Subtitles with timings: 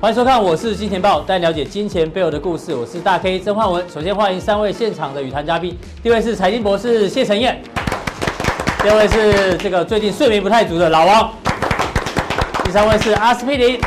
[0.00, 2.74] 欢迎收看，我是金钱豹，带你了解金钱背后的故事。
[2.74, 3.86] 我是大 K 曾焕文。
[3.86, 7.60] 首先欢迎三位现场的语谈嘉宾，第一位是财经博士谢承彦，
[8.82, 11.30] 第二位是这个最近睡眠不太足的老王，
[12.64, 13.78] 第三位是阿司匹林。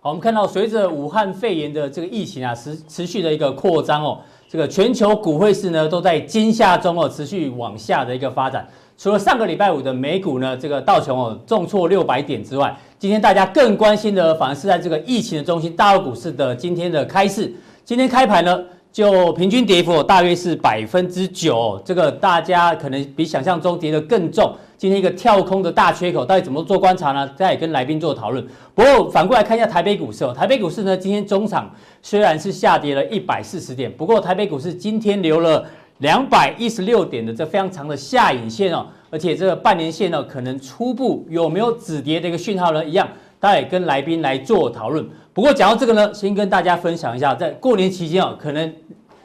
[0.00, 8.68] 好，我们看到随着武汉肺炎的这个疫情啊持持续的一个扩张哦，这个全球股汇市呢都在惊吓中哦持续往下的一个发展。
[8.96, 17.52] 除了上个礼拜五的美股呢，这个道琼哦重挫六百点之外，今天大家更关心的反而是在这个疫情的中心，大陆股市的今天的开市。
[17.84, 24.54] 今天开盘呢，就平均跌幅大约是百分之九，这个大家可能比想象中跌得更重。
[24.78, 27.28] 今天一个跳空的大缺口，到底怎么做观察呢？
[27.36, 28.46] 再跟来宾做讨论。
[28.74, 35.66] 不过反过来看一下台北股市哦，台北股市呢今天中场虽然是下跌了一百四十点，不过台北股市今天留了。
[36.04, 42.84] 两百一十六点的这非常长的下影线哦，而且这个半年线呢，可能初步有没有止跌的一个讯号呢？
[42.84, 43.08] 一样，
[43.40, 45.08] 大家也跟来宾来做讨论。
[45.32, 48.70] 不过讲到这个呢，先跟大家分享一下，在过年期间哦，可能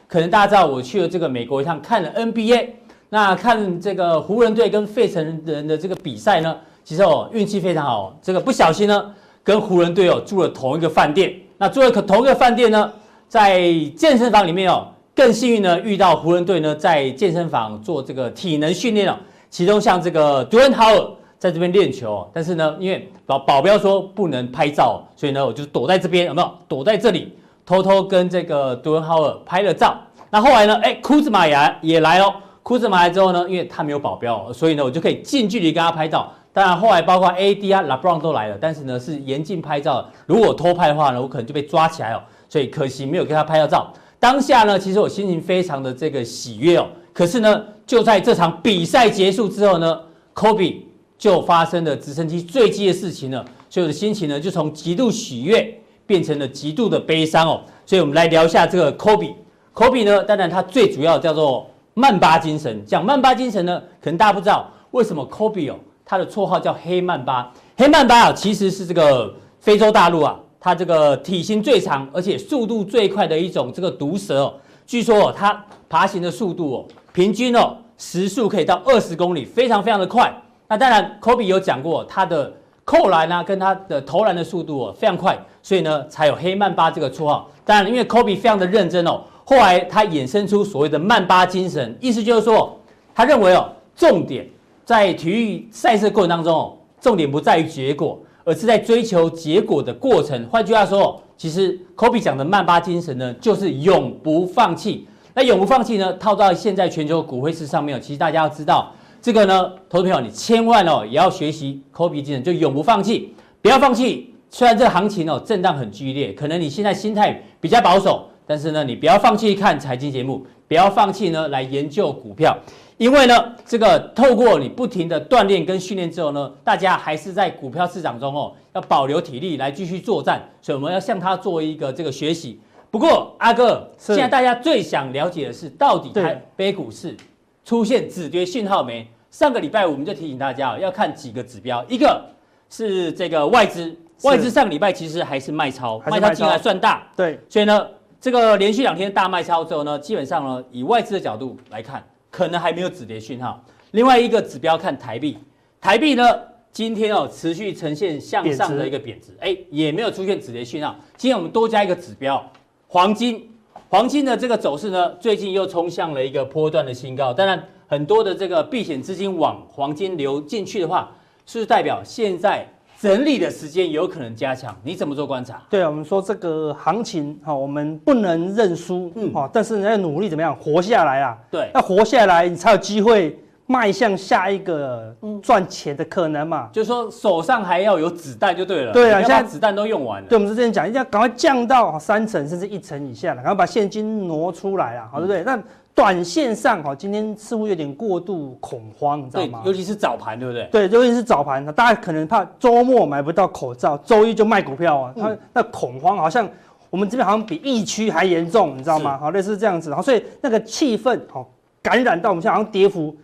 [0.08, 2.68] 可能大家知道我去了这个美国一趟，看了 NBA，
[3.10, 9.14] 那看这个湖人队跟费城人的这个比赛呢，其实哦运气非常好，这个不小心呢
[9.44, 12.90] 跟湖人队哦住了同一个饭店，那住了同一个饭店呢，
[13.28, 14.88] 在健身房里面哦。
[15.20, 19.14] 更幸运呢，遇到湖人队呢在健身房做这个体能训练哦。
[19.50, 26.50] 其中像这个 Dwight Howard 在这边练球，但是呢，因为保保镖说不能拍照，所以呢，我就躲在这边，有没有？
[26.66, 27.36] 躲在这里，
[27.66, 29.94] 偷偷跟这个 Dwight Howard 拍了照。
[30.30, 32.32] 那后来呢，哎，库兹马也也来哦。
[32.62, 36.32] 库兹马来之后呢，因为他没有保镖，所以呢，我就可以近距离跟他拍照。
[36.50, 40.08] 当然，后来包括 AD 啊、LeBron 都来了，但是呢，是严禁拍照。
[40.24, 42.22] 如果偷拍的话呢，我可能就被抓起来哦。
[42.48, 43.92] 所以可惜没有跟他拍到照。
[44.20, 46.86] 当下呢，其实我心情非常的这个喜悦哦。
[47.12, 49.98] 可是呢，就在这场比赛结束之后呢
[50.34, 50.82] ，Kobe
[51.18, 57.62] 就发生了直升机坠机的事情了，所以我的心情呢，就从极度喜悦变成了极度的悲伤哦。
[57.86, 59.32] 所以我们来聊一下这个 Kobe。
[59.74, 62.84] Kobe 呢，当然他最主要叫做曼巴精神。
[62.84, 67.50] 讲曼巴精神呢，可能大家不知道为什么 Kobe 哦，他的绰号叫黑曼巴。
[67.78, 70.38] 黑曼巴啊，其实是这个非洲大陆啊。
[70.60, 74.54] 它这个体型最长，而且速度最快的一种这个毒蛇哦，
[74.86, 76.84] 据说哦，它爬行的速度哦，
[77.14, 80.30] 平均哦时速可以到二十公里，非常非常的快。
[80.68, 82.52] 那当然，Kobe 有讲过，他的
[82.84, 87.48] 扣篮啊，跟他的投篮的速度哦非常快，所以呢才有黑曼巴这个绰号。
[87.64, 92.78] 当然，因为 Kobe 非常的认真哦，后来他衍生出所谓的曼巴精神，意思就是说，
[93.14, 94.46] 他认为哦，重点
[94.84, 98.18] 在体育赛事过程当中哦，重点不在于结果。
[98.44, 100.46] 而是在追求结果的过程。
[100.50, 105.06] 换句话说，其实 Kobe 讲的曼巴精神呢，就是永不放弃。
[105.34, 108.92] 那永不放弃呢，套到现在全球股汇市上面，其实大家要知道
[109.22, 114.34] 这个呢，投资朋友你千万哦也要学习 Kobe 精神，就永不放弃，不要放弃。
[114.50, 122.58] 虽然这个行情哦震荡很剧烈，可能你现在心态比较保守，但是呢，你不要放弃看财经节目，不要放弃呢来研究股票。
[123.00, 132.60] 因为呢，这个透过你不停的锻炼跟训练之后呢，大家还是在股票市场中哦，要保留体力来继续作战，所以我们要向他做一个这个学习。
[132.90, 137.16] 不过阿哥，现在大家最想了解的是，到底台北股市
[137.64, 139.08] 出现止跌讯号没？
[139.30, 142.22] 上个礼拜我们就提醒大家要看几个指标，一个
[142.68, 147.86] 是这个外资，外资上个礼拜其实还是卖超，卖超金额算大，对，所以呢，
[148.20, 152.04] 这个连续两天大卖超之后呢，基本上呢，以外资的角度来看。
[152.30, 153.62] 可能还没有止跌讯号。
[153.90, 155.36] 另外一个指标看台币，
[155.80, 156.24] 台币呢
[156.72, 160.94] 今天哦持续呈现向上的一个贬值，哎也没有出现止跌讯号。
[161.16, 162.42] 今天我们多加一个指标，
[162.86, 163.50] 黄金，
[163.88, 167.34] 黄金的这个走势呢最近又冲向了一个波段的新高。
[167.34, 171.12] 当然很多的这个避险资金往黄金流进去的话，
[171.44, 172.66] 是代表现在？
[173.00, 175.62] 整理的时间有可能加强，你怎么做观察？
[175.70, 181.38] 对啊，我们说这个行情哈，我们不能认输，嗯哈，但是你要努力怎么样活下来啊？
[181.50, 186.68] 对，要活下来，你才有机会迈向下一个赚钱的可能嘛。
[186.72, 188.92] 就是说手上还要有子弹就对了。
[188.92, 190.28] 对啊，现在子弹都用完了。
[190.28, 195.42] 对，我们是这样讲，一定要赶快降到三成甚至一成以下了，然后把现金挪出来啊，好对不对？
[195.42, 195.58] 那。
[195.94, 199.62] 短线上哈，今天似乎有点过度恐慌，你知道吗？
[199.66, 200.66] 尤其是早盘，对不对？
[200.70, 205.14] 对，尤其是早盘，大家可能怕周末买不到口罩，周一就卖股票啊。
[205.16, 206.48] 他、嗯、那恐慌好像
[206.88, 209.18] 我们这边好像比疫区还严重，你知道吗？
[209.18, 211.46] 好，类似这样子，好，所以那个气氛好
[211.82, 213.14] 感染到我们现在好像跌幅。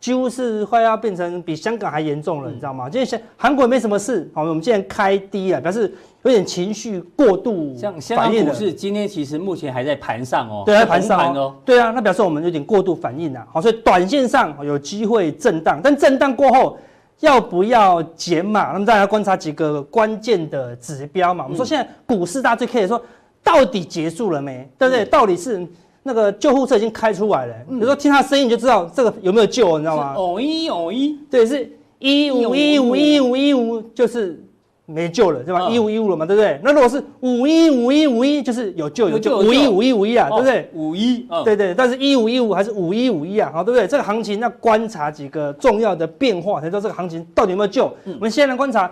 [0.00, 2.90] 几乎是快要变成比香港还严重了，嗯、你知道吗？
[2.90, 5.90] 今天韩国也没什么事，好，我们现在开低了，表示
[6.24, 7.74] 有点情绪过度。
[7.76, 16.76] 像香港股市今天其实目前还在盘上哦，对，在盘上哦，对啊，那表示我们有点过度反应了，好，所以短线上有机会震荡，但震荡过后
[17.20, 18.72] 要不要减码？
[18.72, 21.44] 那么大家要观察几个关键的指标嘛。
[21.44, 23.00] 我们说现在股市大家最 care 说，
[23.42, 24.68] 到底结束了没？
[24.78, 25.04] 对不对？
[25.04, 25.66] 到底是？
[26.06, 30.12] 那个救护车已经开出来了，有时候听他声音你就知道这个有没有救，你知道吗？
[30.14, 31.66] 哦一哦一，对，是
[31.98, 34.43] 一五一五一五一五，就是
[34.86, 35.68] 没救了，对吧？
[35.70, 36.60] 一五一五了嘛，对不对？
[36.62, 40.70] 那如果是五一五一五一，就是有救有救，五一五一五一啊，对不对？
[40.74, 43.86] 五一，对对，但是一五一五还是五一五一啊，好，对不对？
[43.86, 47.90] 这个行情要观察几个重要的变化，才知道这个行情到底有没有救。
[48.04, 48.90] 我们现在来观察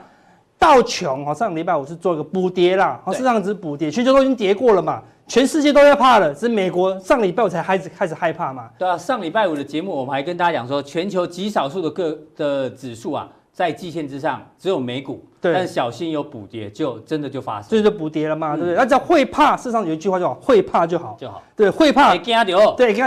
[0.58, 5.02] 道琼，哈，上个礼拜五是做一个补跌啦，好，市场只补跌，全球都已经跌过了嘛。
[5.28, 8.68] 全世界都要怕了，只是美国上礼拜五才开始开始害怕嘛？
[8.76, 18.74] 对啊，上礼拜五的节目我们还跟大家讲说，全球极少数的个的指数啊，在季线之上，只有美股，对，但是小心有补跌，就真的就发生，这就补跌了嘛，嗯、对不对？
[18.74, 22.44] 那只要会怕，市场有一句话叫会怕就好，就好，对，会怕，对，给他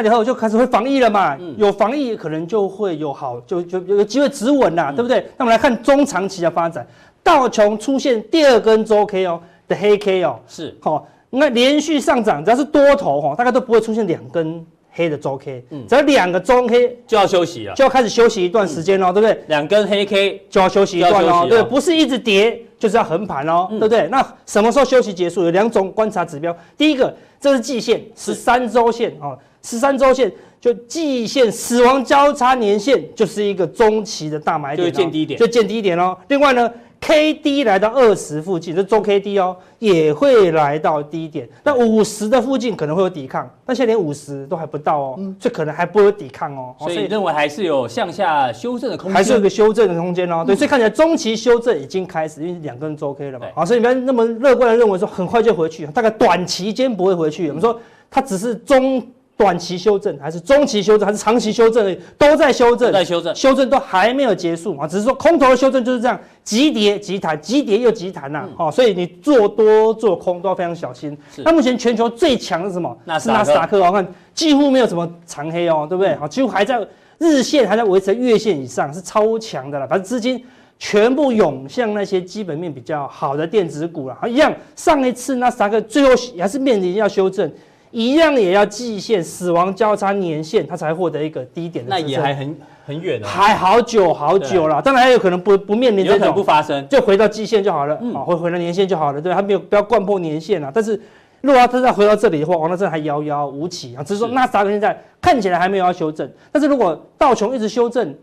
[0.01, 5.25] 留后就开始会防疫了嘛，嗯、有防疫可能就会有好，就就有机会止稳啦，嗯、对不对？
[5.37, 6.85] 那我们来看中长期的发展，
[7.23, 10.77] 道琼出现第二根周 K 哦的黑 K 哦，是。
[10.81, 10.95] 好。
[10.95, 11.05] 哦
[11.37, 14.65] 那连续上涨，只要是多头哈，大概都不会出现两根
[14.95, 19.37] 黑的周 K，嗯，只要两个周 K 就要休息了，就要开始休息一段时间喽，对不对？
[19.47, 24.07] 两根黑 K 就要休息一段喽，对，不是一直跌，就是要横盘喽，对不对？
[24.07, 25.43] 那什么时候休息结束？
[25.43, 30.31] 有两种观察指标，第一个这是季线，十三周线哦，十三周线
[30.61, 36.17] 就季线死亡交叉年线就是一个中期的大买点，就见低点，就见低点喽。
[36.29, 36.71] 另外呢
[37.05, 41.47] ？K D 来到二十附近，这周 K D 哦，也会来到低点。
[41.63, 46.75] 那五十的附近可能会有抵抗，但现在连五十都还不到哦，嗯、所以可能还不会有抵抗哦。
[46.79, 50.43] 所以你认为还是有向下修正的空间，还是有个修正的空间哦。
[50.43, 53.45] 对，所以看起来中期修正已经开始，因为两根周 K 了嘛。
[53.53, 57.49] 好，所以你不要那么乐观的认为说很快就回去，大概短期间不会回去。
[57.49, 57.79] 我们说
[58.09, 59.05] 它只是中。
[59.37, 71.17] 短期修正还是中期修正还是长期修正，都在修正，在修正，修正都还没有结束啊，只是说空头的修正就是这样，急跌急弹，急跌又急弹呐，哦，所以你做多做空都要非常小心。
[71.43, 72.97] 那目前全球最强的是什么？
[73.19, 76.15] 是纳斯达克，我看几乎没有什么长黑哦，对不对？
[76.15, 76.79] 好，几乎还在
[77.17, 79.85] 日线还在维持月线以上，是超强的了。
[79.85, 80.41] 反正资金
[80.79, 86.09] 全部涌向那些基本面比较好的电子股了，好，一样，上一次纳斯达克最后
[86.39, 87.51] 还是面临要修正。
[87.95, 91.89] 一样也要季线死亡交叉年线，它才获得一个低点的。
[91.89, 92.53] 那也还很
[92.85, 94.81] 很远呢，还好久好久了。
[94.81, 97.95] 当然还有可能不不面临这种不发生，就回到季线就好了。
[98.13, 100.69] 啊，回回到年线就好了，对，它没有不要灌破年线了。
[100.73, 101.01] 但是
[101.39, 104.03] 如果它再回到这里的话，那这还遥遥无期啊。
[104.03, 108.13] 只是说纳斯达克现在看起来还没有要修正，但是如果道琼一直修正，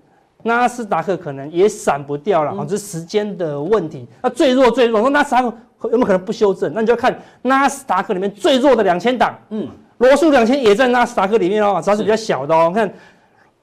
[0.43, 4.07] 纳斯达克可能也闪不掉了啊，这是时间的问题。
[4.23, 5.51] 那最弱最弱，说纳斯达克。
[5.91, 6.73] 有没有可能不修正？
[6.75, 9.69] 那你就要看纳斯达克里面最弱的两千档，嗯，
[9.99, 12.71] 罗素两千也在纳斯达克里面哦，只要是比较小的哦。
[12.73, 12.75] 是。
[12.75, 12.93] 看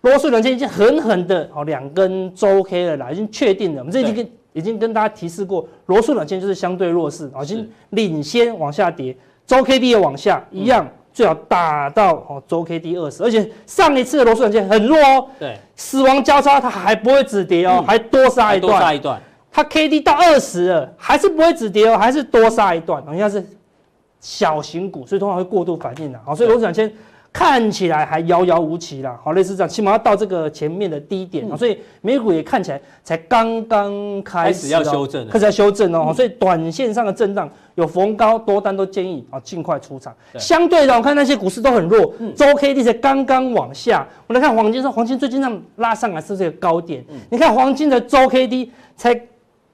[0.02, 3.80] 罗素两千已经狠狠的哦两根周 K 了啦，已经确定了。
[3.80, 19.22] 我们这已经跟已经跟大家提示过，罗素两千就是相对弱势，已经领先往下跌，周 K D 也往下一样，最好打到哦周 K D 二十，而且上一次的罗素两千很弱哦，对，死亡交叉它还不会止跌哦，还多杀一段，多杀一段。
[19.52, 23.04] 它 K D 到二十了，还是不会止跌哦，还是多杀一段。
[23.06, 23.44] 好像是
[24.22, 26.20] 小型股，所以通常会过度反应的。
[26.24, 26.92] 好，所以罗素两千
[27.34, 29.20] 看起来还遥遥无期啦。
[29.24, 31.46] 好，类似这样，起码要到这个前面的低点。
[31.58, 36.14] 所以美股也看起来才刚刚开始要修正，开始要修正哦。
[36.14, 40.14] 所以短线上的震荡有逢高多单都建议啊尽快出场。
[40.38, 44.08] 相对的，我看那些股市都很弱，周 K D 才刚刚往下。
[44.28, 47.04] 我来看黄金，说黄金最近这样拉上来是这个高点。
[47.30, 49.20] 你看黄金的周 K D 才。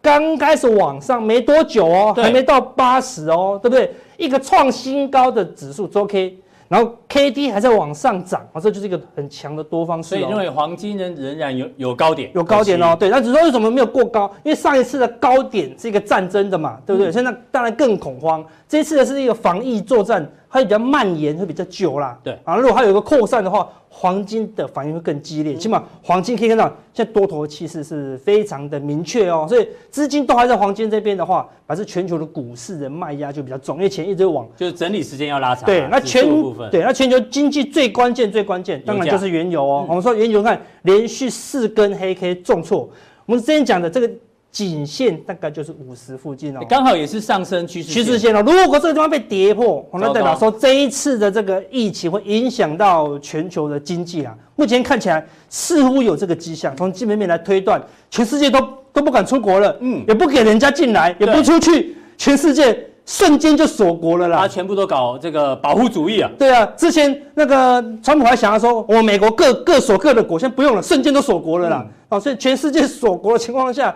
[0.06, 3.92] 刚开始往上没多久哦，还没到八十哦，对不对？
[4.18, 10.10] 一个创新高的指数周 K，然后 K D 还在往上涨，啊，这就是一个很强的多方势。
[10.10, 13.10] 所以认为黄金仍仍然有有高点，有高点哦，对。
[13.10, 14.32] 那只是说为什么没有过高？
[14.44, 17.12] 因为上一次的高点是一个战争的嘛，对不对？
[17.12, 20.32] 现在当然更恐慌，这一次的是一个防疫作战。
[20.56, 22.18] 它比较蔓延，会比较久啦。
[22.24, 25.54] 对啊，如果它有一个扩散的话，黄金的反应会更激烈。
[25.56, 29.46] 起码黄金可以看到，现在多头的气势是非常的明确哦。
[29.50, 35.66] 所以资金都还在黄金这边的话，表示全球的股市的卖压就比较重，因为钱一直往就是整理时间要拉长。
[35.66, 36.24] 对，那全
[36.72, 39.86] 对那全球经济最关键最关键，当然就是原油哦。
[39.90, 42.90] 我们说原油看连续四根黑 K 重挫，
[43.26, 44.10] 我们之前讲的这个。
[44.56, 48.42] 颈线大概就是五十附近哦，刚好也是上升趋势趋势线哦。
[48.42, 54.34] 如果这个地方被跌破，那代表说这一次的这个疫情会影响到全球的经济啊。
[54.56, 62.80] 目前看起来似乎有这个迹象，从基本面来推断，全世界都都不敢出国了，嗯，也不给人家进来，也不出去，全世界。
[63.08, 64.40] 瞬间就锁国了啦！
[64.40, 66.32] 他全部都搞这个保护主义啊！
[66.40, 71.86] 对啊，之前那个川普还想要说，我美国各各锁各的国，现在不用了，瞬间都锁国了啦！
[72.10, 73.96] 啊、嗯，所以全世界锁国的情况下，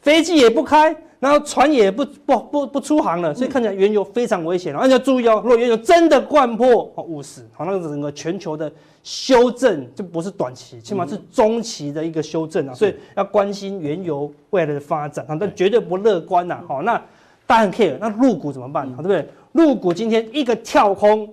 [0.00, 4.74] 飞机也不开，然后船也不不不不出航了，所以看起来原油非常危险。
[4.74, 8.70] 而且要注意哦，如果原油真的灌破哦五十，好，那个整个全球的
[9.02, 16.60] 修正就不是短期，起码是中期的一个修正啊，所以要关心原油未来的发展啊，但绝对不乐观呐！
[16.66, 17.00] 好，那。
[17.46, 18.86] 大家很 care，那入股怎么办？
[18.94, 19.26] 好，对不对？
[19.52, 21.26] 入股今天一个跳空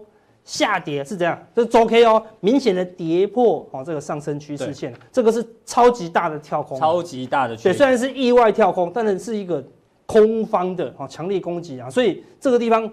[0.45, 1.37] 下跌是怎样？
[1.55, 7.57] 这是周 K 哦，明显的跌破哦，这个上升趋势线，这个是超级大的跳空，超级大的。
[7.57, 9.61] 对，虽然是意外跳空，但是是一个
[10.05, 11.89] 空方的哦，强力攻击啊。
[11.89, 12.87] 所以这个地方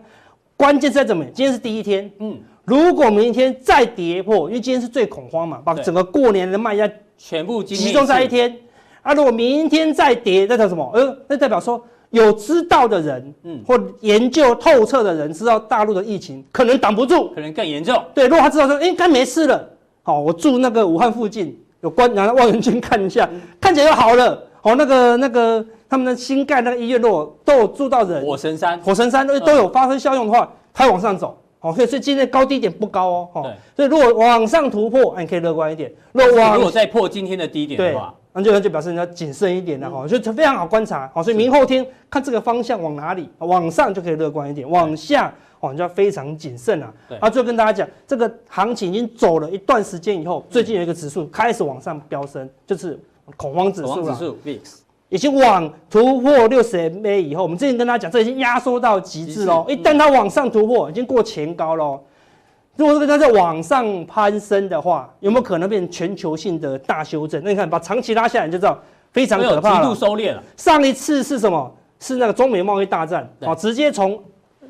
[0.56, 1.22] 关键在怎么？
[1.26, 8.56] 今天是第一天，嗯，如果明天再跌破，因为今天是最恐慌嘛，把整个过年的卖压全部集中在一天
[9.02, 9.12] 啊。
[9.12, 10.90] 如果明天再跌，代表什么？
[10.94, 11.84] 呃，那代表说。
[12.12, 18.00] 有知道的人，嗯，或研究透彻的人，知道大陆的疫情可能挡不住，可能更严重。
[18.14, 19.68] 对，如果他知道说，应该没事了，
[20.02, 24.40] 好，我住那个武汉附近，有关，然后望远镜看一下，嗯、看起来又好了。
[24.60, 31.36] 好，那个那个他们的新盖那个医院，如果都有住到人，火神山，火神山都都有发生效用的话，它往上走。
[31.58, 33.28] 好，所以所以今天高低点不高哦。
[33.42, 35.90] 对，所以如果往上突破，你可以乐观一点。
[36.12, 38.14] 如果往如果再破今天的低点的话。
[38.34, 46.92] 那就那就表示你要谨慎一点了哈，就非常好观察，好，所以明后天看这个方向往哪里，往上就可以乐观一点，往下哦你就要非常谨慎了。
[47.08, 52.98] 对，啊，最后跟大家讲，这个行情已经走了一段时间以后，最近有一个指数开始往上飙升，就是
[53.36, 54.24] 恐慌指数了，指
[55.10, 62.00] 已经往突破六十 MA 以后，我们之前跟大家讲，这已经压缩到极致喽，一旦它往上突破，已经过前高喽。
[62.76, 67.42] 如果这个它在往上攀升的话，有没有可能变成全球性的大修正？
[67.44, 68.78] 那你看，把长期拉下来，你就知道
[69.12, 69.82] 非常可怕了。
[69.82, 70.42] 极度收敛了。
[70.56, 71.72] 上一次是什么？
[72.00, 74.20] 是那个中美贸易大战，啊，直接从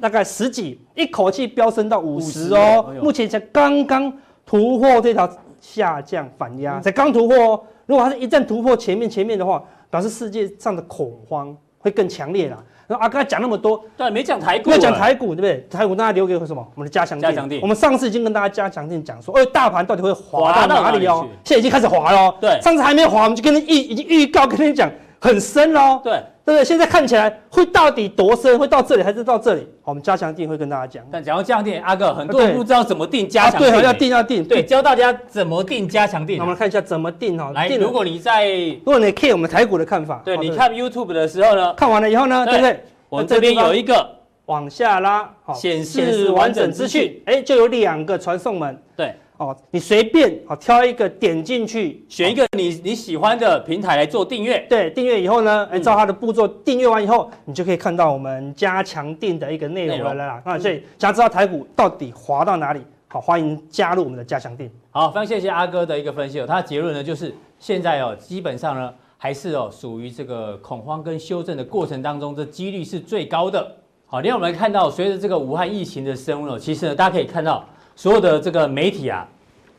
[0.00, 2.92] 大概十几一口气飙升到五十哦。
[3.00, 4.12] 目前才刚刚
[4.44, 5.30] 突破这条
[5.60, 7.60] 下降反压，才刚突破哦。
[7.86, 12.64] 如果它是一旦突破前面前面的话，表示世界上的恐慌会更强烈了。
[12.96, 15.66] 啊，刚才讲那么多，对，没讲台股，没讲台股，对不对？
[15.70, 16.66] 台股大家留给什么？
[16.74, 17.22] 我们的加强錠。
[17.22, 17.58] 加强錠。
[17.62, 21.26] 我们上次已经跟大家加强定讲说，哎，大盘到底会滑到哪里哦？
[21.44, 22.34] 现在已经开始滑了。
[22.40, 26.00] 对，上次还没滑，我们就跟你预已经预告，跟你讲很深喽。
[26.02, 26.22] 对。
[26.44, 26.64] 对不对？
[26.64, 28.58] 现在看起来会到底多深？
[28.58, 29.66] 会到这里还是到这里？
[29.84, 31.04] 我们加强定会跟大家讲。
[31.10, 33.70] 但讲到加强定，阿哥很多人不知道怎么定加强錠。
[33.70, 34.44] 对，要定要定。
[34.44, 36.40] 对，教大家怎么定加强錠。
[36.40, 37.52] 我们看一下怎么定哈。
[37.54, 42.84] 来，如果你在，如果你 care 我们台股的看法，对，你看 YouTube 的时候呢，看完了以后呢，对不对？
[43.08, 44.08] 我这边有一个
[44.46, 48.76] 往下拉，好，显示完整资讯，哎，就有两个传送门。
[48.96, 49.14] 对。
[49.42, 54.64] 哦，你随便好挑一个点进去，选一个你你喜欢的平台来做订阅。
[54.68, 60.42] 对，订阅以后呢，按照它的步骤订阅完以后，你就可以看到我们加强定的一个内容了啦。
[60.44, 64.70] 啊，所以想要知道台股到底滑到哪里，好，欢迎加入我们的加强定。
[64.92, 66.46] 好，非常谢谢阿哥的一个分析哦。
[66.46, 73.76] 他的结论呢，就是现在哦，基本上呢，还是哦，属于这个恐慌跟修正的过程当中，这几率是最高的。
[74.06, 77.64] 好，另外我们看到，随着这个武汉疫情的升温哦，其实呢，大家可以看到。
[77.94, 79.26] 所有的这个媒体啊，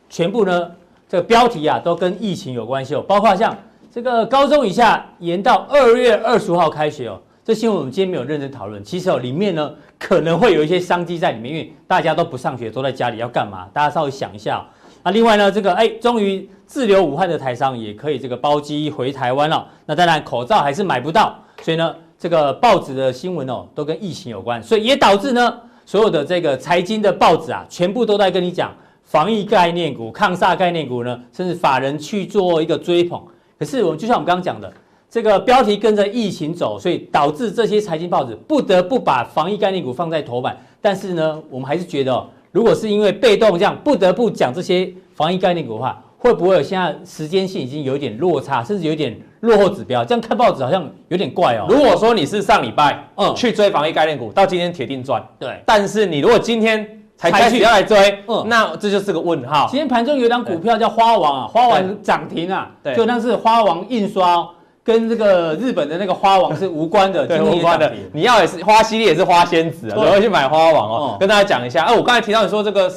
[0.08, 0.70] 全部呢，
[1.08, 3.04] 这个标题啊，都跟疫情有关系哦。
[3.06, 3.56] 包括像
[3.92, 8.82] 这个高中以下延到二月二十五号开学哦，这新闻我们今天没有认真讨论。
[8.82, 13.68] 其实哦，里面呢可能会有一些商机在里面，因为大家都不上学，都在家里要干嘛？
[13.72, 14.62] 大家稍微想一下哦。
[15.02, 19.66] 那另外呢，这个哎，终于滞留武汉的台商也可以这个包机回台湾了。
[19.86, 25.60] 那当然口罩还是买不到，所以呢，这个报纸的新闻哦，都跟疫情有关，所以也导致呢。
[25.86, 33.22] 所有的这个财经的报纸啊，全部都在跟你讲防疫概念股、抗煞概念股呢，甚至法人去做一个追捧。
[33.58, 34.72] 可是我们就像我们刚刚讲的，
[35.08, 40.56] 这个标题跟着疫情走，所以导致这些财经报纸不得不把防疫概念股放在头版。
[40.80, 50.02] 但是呢，我们还是觉得哦，如果是因为被动这样不得不讲这些防疫概念股的话，会不会有现在时间性已经有一点落差，甚至有点落后指标？
[50.02, 51.66] 这样看报纸好像有点怪哦。
[51.68, 55.22] 如果说你是上礼拜嗯去追防疫概念股，到今天铁定赚。
[55.38, 55.60] 对。
[55.66, 59.66] 但是你如果今天才开始要来追，嗯，那这就是个问号。
[59.70, 64.48] 今天盘中有一档股票叫花王啊，花王涨停啊，对，就那是花王印刷，
[64.82, 67.92] 跟这个日本的那个花王是无关的，对，无关的。
[68.14, 71.16] 你要也是花系列也是花仙子啊，怎么会去买花王哦？
[71.20, 72.90] 跟大家讲一下，哎，我刚才提到你说这个。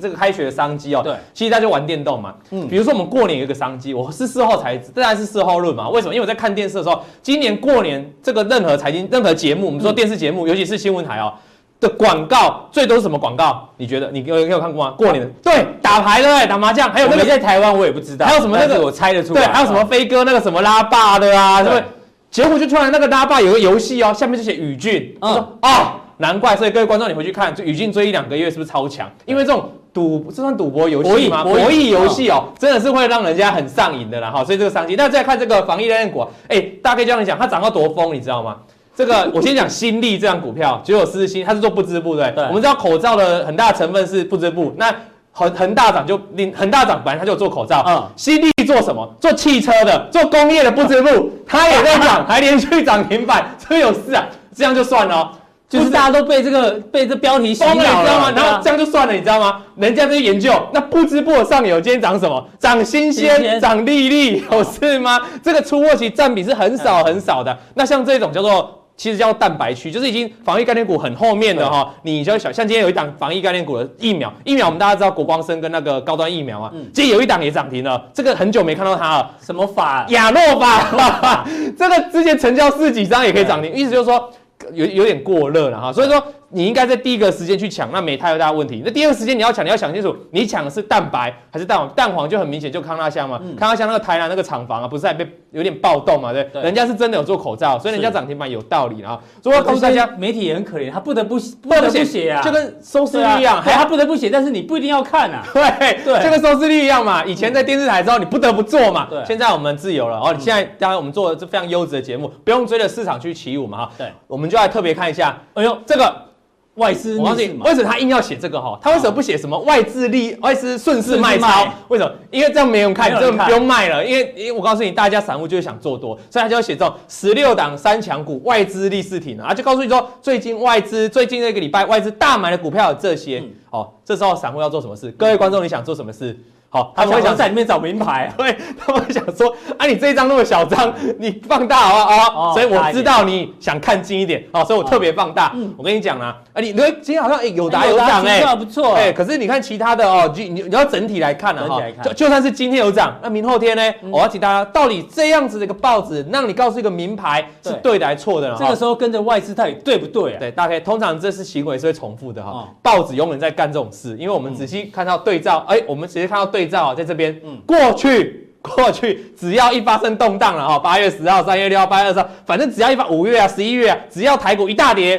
[0.00, 1.02] 这个开学的商机哦。
[1.02, 2.34] 对，其实大家就玩电动嘛。
[2.50, 5.88] 嗯，比如说我们过年有一个商机，我是事后才知，当然是事后论嘛。
[5.88, 6.14] 为什么？
[6.14, 11.32] 因为我在看电视的时候，今年过年这个任何财经任何节目，我们说电视节目，尤其是新闻台哦
[11.80, 13.68] 的广告，最多是什么广告？
[13.78, 14.94] 你觉得你有有看过吗？
[14.98, 21.84] 过年的对，打牌对，打麻将，还有那个在台湾我也不知道，还有什么那个我猜得出来，对，还有什么飞哥那个什么拉霸的啊，对不对？
[22.30, 25.99] 结果就突然那个拉霸有个游戏哦，下面就写宇俊，嗯，说啊。
[26.20, 29.10] 难怪，所以各位观众，你回去看，就宇峻追一两个月，是不是超强？
[29.24, 31.42] 因为这种赌，这算赌博游戏吗？
[31.42, 34.44] 博弈游戏哦，真的是会让人家很上瘾的啦哈。
[34.44, 38.56] 所以这个商机，那再看这个防疫概念股，哎，大家可以这样讲，它涨到多疯，你知道吗？
[38.94, 42.44] 这个我先讲新力这张股票，九九四新，它是做不织布的，对。
[42.44, 44.94] 我们知道口罩的很大成分是不织布，那
[45.32, 48.06] 恒恒大涨就另恒大涨，本来它就做口罩，嗯。
[48.14, 49.10] 新力做什么？
[49.18, 54.26] 做汽车的，做工业的不织布，它也在涨，还连续涨停板，这有事啊？
[54.54, 55.32] 这样就算了。
[55.70, 58.32] 就是大家都被这个被这标题洗脑了，你知道吗？
[58.34, 59.62] 然后这样就算了，你知道吗？
[59.76, 62.44] 人家在研究那不知不上游今天涨什么？
[62.58, 65.20] 涨新鲜，涨利率，有事吗？
[65.44, 67.56] 这个出货期占比是很少很少的。
[67.74, 71.88] 那像这种叫做，其实叫蛋白区，就是已经防疫概念股很后面的哈。
[72.02, 78.04] 你就想像今天有一档防疫概念股的疫苗，疫苗我们大家知道国光生跟那个高端疫苗啊，今天有一档也涨停了。
[78.12, 80.04] 这个很久没看到它了，什么法？
[80.08, 81.46] 亚诺法，
[81.78, 84.28] 这个之前成交四几张也可以涨停，意思就是说。
[84.74, 86.22] 有有点过热了哈，所以说。
[86.52, 88.82] 你应该在第一个时间去抢，那没太大问题。
[88.84, 91.88] 那第二个时间你要抢，你要想清楚，你抢的是蛋白还是蛋黄？
[91.90, 93.40] 蛋黄就很明显，就康纳香嘛。
[93.42, 96.32] 嗯、康纳香那个台南那个厂房啊，不是还被有点暴动嘛？
[96.32, 99.20] 对，對人家是真的有做口罩，所以人家涨停板有道理啊。
[99.42, 105.42] 所以我告诉大家，媒体也很可怜，他不得不不得不写啊，就跟收视率一样，还他不得不写，但是你不一定要看啊。
[105.52, 105.62] 对
[106.04, 107.24] 对，就跟收视率一样嘛。
[107.24, 109.06] 以前在电视台之后，你不得不做嘛。
[109.08, 110.34] 对，现在我们自由了哦。
[110.36, 113.92] 你现在当然我们做的这非常优质的节目，不用追着市场去起舞嘛哈。
[113.96, 115.38] 对，我们就来特别看一下。
[115.54, 116.30] 哎呦，这个。
[116.74, 118.78] 外资，我告诉你，为什么他硬要写这个哈？
[118.80, 121.68] 他为什么不写什么外资利外资顺势卖超？
[121.88, 122.12] 为什么？
[122.30, 124.04] 因为这样没人看，这样不用卖了。
[124.04, 133.42] 因为，因为我告诉你，大家散户就是想做多，所以他就要写这种十六档三强股外资逆势挺啊，就告诉你说，最近外资最近那个礼拜外资大买的股票有这些。
[133.70, 135.12] 哦，这时候散户要做什么事？
[135.12, 136.36] 各位观众，你想做什么事？
[136.72, 142.50] 好，他们会想在里面找名牌， 对，他们会想说，啊，你这一张那么小张，你放大好不好？
[142.50, 145.52] 哦，所以我知道你想看近一点，好，所以我特别放大。
[145.76, 153.82] 我跟你讲啊，啊，你你今天好像哎有打有涨哎，不错，哎，可是你看其他的哦，就你你要整体来看了哈，就就算是今天有涨，那明后天呢？
[154.10, 158.54] 我要请大家，到底这样子的一个报纸，让你告诉一个名牌是对的还是错的？
[158.56, 160.38] 这个时候跟着外资到底对不对啊？
[160.38, 167.40] 对，大概通常这是行为是会重复的哈，报纸永远在干这种事，因为我们仔细看到对照，哎，我们直接看到对照啊，在这边。
[167.44, 175.18] 嗯，过去 过去，只要一发生动荡了哈，八月十号、三月六号、八月二十号，反正只要一发五月啊、十一月啊，只要台股一大跌，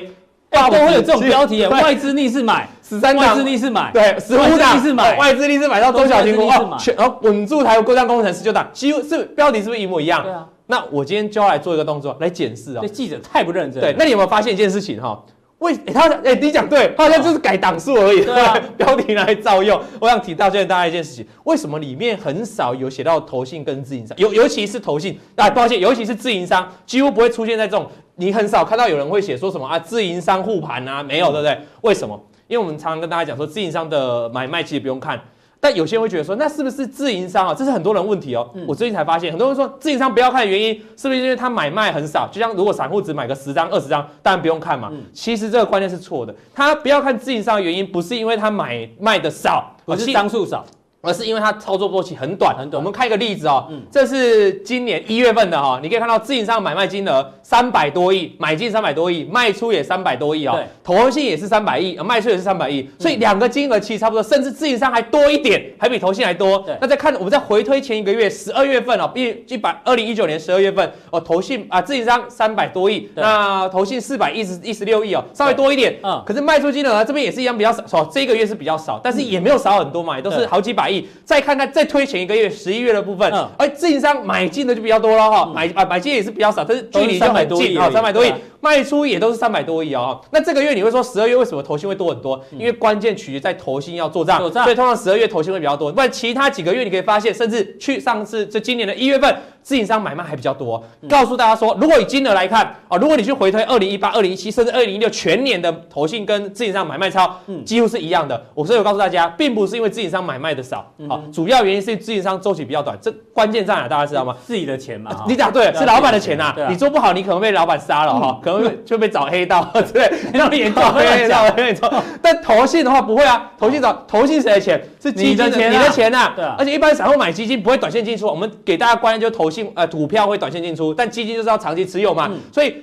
[0.52, 10.22] 都会有这种标题，外资逆势买十三档，外资逆势买，对，十五档逆势买，外资逆势买到中小型股哦，全然后稳住台股，过江工程十九档，几乎是标题是不是一模一样？
[10.22, 10.48] 对啊。
[10.68, 12.80] 那我今天就要来做一个动作，来检视啊。
[12.82, 13.82] 这记者太不认真。
[13.82, 15.22] 对，那你有没有发现一件事情哈？
[15.62, 19.80] 为他哎，你讲对，他好像就是改档数而已，对啊， 标题拿来照用。
[20.00, 24.18] 我想提到现在大家一件事情，为什么里面很少有写到投信跟自营商？
[24.18, 31.58] 尤尤其是投信，啊，抱歉，尤其是自营商，几乎不会出现在这种，你很少看到有人会写说什么啊，自营商护盘啊，没有，对不对？
[31.82, 32.20] 为什么？
[32.48, 35.22] 因为我们常常跟大家讲说，自营商的买卖其实不用看。
[35.64, 37.54] 但有些人会觉得说，那是不是自营商啊？
[37.54, 38.50] 这是很多人问题哦。
[38.56, 42.28] 嗯、我最近才发现，很多人说自营商不要看的原因，是不是因为他买卖很少？
[42.32, 44.90] 就像如果散户只买个十张、二十张，当然不用看嘛。
[44.92, 46.34] 嗯、其实这个观念是错的。
[46.56, 50.66] 他不要看自营商的原因，不是因为他买卖的少，而是张数少。
[51.02, 52.80] 而是因为它操作周期很短很短。
[52.80, 60.54] 我们看一个例子哦，嗯、这是今年一月份的哈、哦，你可以看到自营商买卖金额三百多亿，买进三百多亿，卖出也三百多亿哦。
[60.54, 66.64] 对，投信也是三百亿，卖出也是三百亿，所以两个金额其实差不多，甚至自营商还多一点，还比投信还多。
[66.80, 75.98] 那再看我们再回推前一个月十二月份哦，一一百二零一九年十二月份哦，投信啊自营商三百多亿，那投信四百一十一十六亿哦，稍微多一点。
[76.04, 81.08] 嗯，可是卖出金额呢这边也是一样比较少，哦，这个月是比较少，但是也没有少很多嘛，也都是好几百亿。
[81.24, 90.20] 再看看，再推前一个月十一月的部分，而自营商买进的就比较多了哈，买啊买进也是比较少，但是距离就很近啊，三百多亿，卖出也都是三百多亿哦。
[90.32, 92.44] 那这个月你会说十二月为什么投信会多很多？
[92.52, 95.92] 因为关键取决在投信要做账，所以通常十二月投信会比较多。
[95.92, 99.34] 不然其他几个月你可以发现，甚至去上次这今年的一月份。
[99.62, 108.44] 自营商买卖还比较多，告诉大家说，如果以金额来看啊，如果你去回推二零一八、二零一七，甚至二零一六全年的投信跟自营商买卖超，嗯，几乎是一样的。
[108.54, 112.98] 我所以我告诉大家，并不是因为自营商买卖的少，好，主要原因是自营商周期比较短。
[113.02, 113.88] 这关键在哪？
[113.88, 114.36] 大家知道吗？
[114.46, 116.56] 自己的钱嘛，你讲对，是老板的钱呐。
[116.70, 120.12] 你做不好，你可能被老板杀了哈，可可能就被找黑道， 对？
[120.34, 121.92] 那么严重，黑道没错。
[122.22, 124.82] 但投信的话不会啊，投信找投信谁的钱？
[125.02, 126.32] 是基金的钱，你的钱呐。
[126.36, 126.56] 对啊。
[126.58, 132.74] 而且一般散户买基金不会短线进出，我们给大家观念就是投信呃股票会短线进出，但基金就是要长期持有嘛，所以。